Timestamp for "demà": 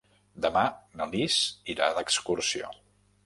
0.45-0.61